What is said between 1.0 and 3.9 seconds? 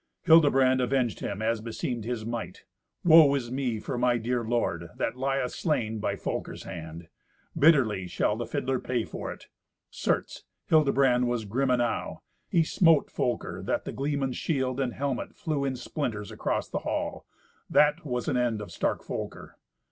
him as beseemed his might. "Woe is me